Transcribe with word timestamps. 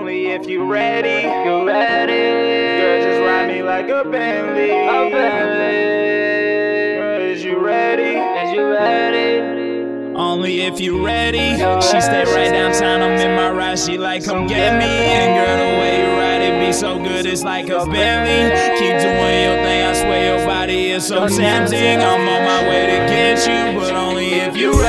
Only 0.00 0.28
if 0.28 0.48
you 0.48 0.64
ready. 0.64 1.28
You 1.28 1.66
ready? 1.66 2.80
Girl, 2.80 3.02
just 3.04 3.20
ride 3.20 3.48
me 3.48 3.62
like 3.62 3.90
a 3.90 4.02
Bentley. 4.02 4.70
A 4.70 5.10
Bentley. 5.10 5.76
Girl, 6.96 7.20
is 7.20 7.44
you 7.44 7.58
ready? 7.62 8.16
Is 8.16 8.50
you 8.54 8.66
ready? 8.70 10.14
Only 10.16 10.62
if 10.62 10.80
you 10.80 11.04
ready. 11.04 11.50
She 11.82 12.00
stay 12.00 12.24
right 12.24 12.50
downtown, 12.50 13.02
I'm 13.02 13.20
in 13.20 13.36
my 13.36 13.50
ride. 13.50 13.78
She 13.78 13.98
like, 13.98 14.24
come 14.24 14.46
get 14.46 14.78
me. 14.78 14.86
And 14.86 15.36
girl, 15.36 15.58
the 15.58 15.78
way 15.78 16.00
you 16.00 16.18
ride 16.18 16.40
it 16.40 16.66
be 16.66 16.72
so 16.72 16.96
good, 16.98 17.26
it's 17.26 17.42
like 17.42 17.68
a 17.68 17.84
Bentley. 17.84 18.56
Keep 18.78 19.02
doing 19.02 19.42
your 19.44 19.56
thing, 19.62 19.84
I 19.84 19.92
swear 19.92 20.34
your 20.34 20.46
body 20.46 20.92
is 20.92 21.06
so 21.06 21.28
tempting. 21.28 22.00
I'm 22.00 22.26
on 22.26 22.44
my 22.46 22.66
way 22.66 22.86
to 22.86 23.06
get 23.06 23.46
you, 23.46 23.78
but 23.78 23.92
only 23.92 24.32
if 24.32 24.56
you 24.56 24.79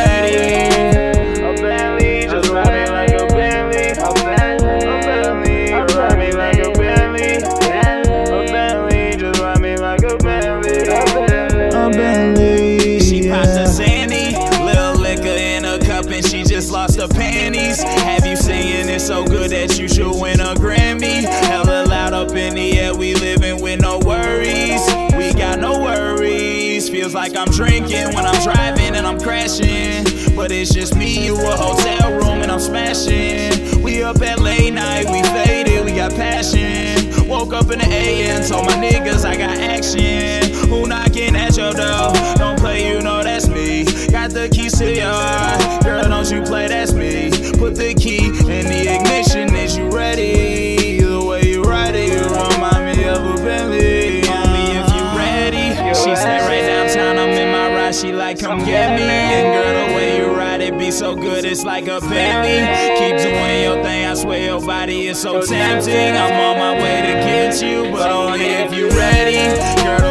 lost 16.71 16.99
her 16.99 17.07
panties. 17.07 17.83
Have 17.83 18.25
you 18.25 18.35
singing 18.35 18.87
it 18.87 19.01
so 19.01 19.25
good 19.25 19.51
that 19.51 19.77
you 19.77 19.89
should 19.89 20.19
win 20.19 20.39
a 20.39 20.55
Grammy? 20.55 21.23
Hella 21.23 21.85
loud 21.85 22.13
up 22.13 22.31
in 22.31 22.55
the 22.55 22.79
air, 22.79 22.95
we 22.95 23.13
living 23.13 23.61
with 23.61 23.81
no 23.81 23.99
worries. 23.99 24.81
We 25.15 25.33
got 25.33 25.59
no 25.59 25.81
worries. 25.81 26.89
Feels 26.89 27.13
like 27.13 27.35
I'm 27.35 27.49
drinking 27.49 28.13
when 28.15 28.25
I'm 28.25 28.41
driving 28.43 28.95
and 28.95 29.05
I'm 29.05 29.19
crashing. 29.19 30.05
But 30.35 30.51
it's 30.51 30.73
just 30.73 30.95
me, 30.95 31.25
you, 31.25 31.35
a 31.35 31.55
hotel 31.57 32.13
room, 32.13 32.41
and 32.41 32.51
I'm 32.51 32.59
smashing. 32.59 33.81
We 33.83 34.01
up 34.03 34.21
at 34.21 34.39
late 34.39 34.73
night, 34.73 35.05
we 35.11 35.21
faded, 35.23 35.83
we 35.83 35.91
got 35.91 36.11
passion. 36.11 37.27
Woke 37.27 37.53
up 37.53 37.69
in 37.71 37.79
the 37.79 37.85
AM, 37.85 38.47
told 38.47 38.65
my 38.65 38.75
niggas 38.75 39.25
I 39.25 39.35
got 39.35 39.57
action. 39.57 40.69
Who 40.69 40.87
knocking 40.87 41.35
at 41.35 41.57
your 41.57 41.73
door? 41.73 41.90
Like, 58.31 58.39
come 58.39 58.59
get 58.59 58.95
me. 58.95 59.03
And 59.03 59.53
girl, 59.53 59.87
the 59.87 59.95
way 59.95 60.17
you 60.17 60.33
ride 60.33 60.61
it 60.61 60.77
be 60.77 60.91
so 60.91 61.15
good, 61.15 61.43
it's 61.45 61.63
like 61.63 61.87
a 61.87 61.99
Bentley. 61.99 62.59
Keep 62.99 63.17
doing 63.21 63.63
your 63.63 63.83
thing, 63.83 64.05
I 64.05 64.13
swear 64.13 64.43
your 64.43 64.61
body 64.61 65.07
is 65.07 65.21
so 65.21 65.41
tempting. 65.41 66.15
I'm 66.15 66.33
on 66.39 66.57
my 66.57 66.73
way 66.81 67.01
to 67.01 67.13
get 67.27 67.61
you, 67.61 67.91
but 67.91 68.09
only 68.09 68.45
if 68.45 68.73
you 68.73 68.89
ready. 68.89 69.81
Girl, 69.83 70.10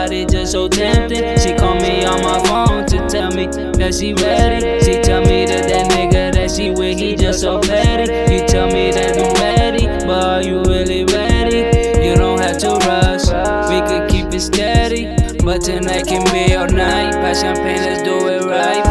body 0.00 0.24
just 0.24 0.52
so 0.52 0.68
tempting. 0.68 1.38
She 1.38 1.54
call 1.54 1.74
me 1.74 2.04
on 2.04 2.22
my 2.22 2.38
phone 2.48 2.86
to 2.86 2.98
tell 3.08 3.30
me 3.30 3.46
that 3.78 3.94
she 3.94 4.14
ready. 4.14 4.82
She 4.84 5.02
tell 5.02 5.20
me 5.20 5.44
that 5.46 5.68
that 5.68 5.90
nigga 5.92 6.32
that 6.32 6.50
she 6.50 6.70
with, 6.70 6.98
he 6.98 7.16
just 7.16 7.40
so 7.40 7.60
petty. 7.60 8.32
You 8.32 8.46
tell 8.46 8.68
me 8.68 8.90
that 8.92 9.16
you 9.16 9.26
ready, 9.42 9.86
but 10.06 10.24
are 10.24 10.42
you 10.42 10.62
really 10.62 11.04
ready? 11.04 11.60
You 12.06 12.14
don't 12.16 12.40
have 12.40 12.58
to 12.64 12.70
rush. 12.88 13.26
We 13.70 13.78
could 13.88 14.10
keep 14.10 14.32
it 14.32 14.40
steady. 14.40 15.04
But 15.44 15.62
tonight 15.62 16.06
can 16.06 16.24
be 16.32 16.54
all 16.54 16.66
night. 16.66 17.12
Pass 17.12 17.40
champagne, 17.42 17.82
let's 17.82 18.02
do 18.02 18.16
it 18.28 18.44
right. 18.44 18.89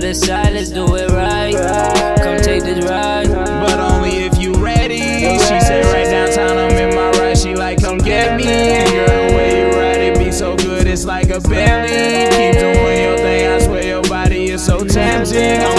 the 0.00 0.14
side, 0.14 0.52
let's 0.52 0.70
do 0.70 0.84
it 0.96 1.10
right. 1.10 1.54
Come 2.22 2.40
take 2.40 2.62
this 2.62 2.84
ride. 2.84 3.28
But 3.28 3.78
only 3.78 4.24
if 4.24 4.38
you 4.38 4.54
ready. 4.54 4.98
She 4.98 5.60
said, 5.60 5.84
right 5.86 6.04
downtown, 6.04 6.58
I'm 6.58 6.72
in 6.72 6.94
my 6.94 7.10
ride. 7.18 7.38
She 7.38 7.54
like, 7.54 7.80
come 7.82 7.98
get 7.98 8.36
me. 8.36 8.46
And 8.46 8.90
girl, 8.90 9.06
the 9.06 9.36
way 9.36 9.60
you 9.60 9.78
ride, 9.78 10.00
it 10.00 10.18
be 10.18 10.32
so 10.32 10.56
good, 10.56 10.86
it's 10.86 11.04
like 11.04 11.30
a 11.30 11.40
Bentley. 11.40 12.28
Keep 12.36 12.60
doing 12.60 13.02
your 13.02 13.16
thing, 13.16 13.46
I 13.48 13.58
swear 13.58 13.86
your 13.86 14.02
body 14.02 14.50
is 14.50 14.64
so 14.64 14.84
tempting. 14.84 15.60
I'm 15.60 15.77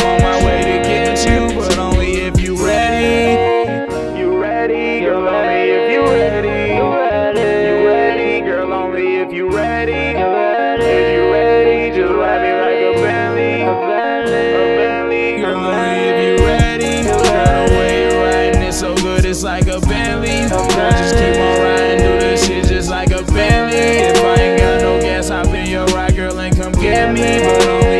just 19.39 19.45
like 19.45 19.67
a 19.67 19.79
Bentley. 19.87 20.49
Girl, 20.49 20.91
just 20.91 21.15
keep 21.15 21.39
on 21.39 21.61
riding, 21.61 21.99
do 21.99 22.19
this 22.19 22.45
shit 22.45 22.65
just 22.65 22.89
like 22.89 23.11
a 23.11 23.23
Bentley. 23.23 23.79
If 23.79 24.17
I 24.17 24.35
ain't 24.35 24.59
got 24.59 24.81
no 24.81 24.99
gas, 24.99 25.29
hop 25.29 25.47
in 25.47 25.69
your 25.69 25.85
ride, 25.87 26.13
girl, 26.13 26.37
and 26.37 26.53
come 26.57 26.73
get 26.73 27.13
me. 27.13 27.39
But 27.39 27.67
only 27.67 27.98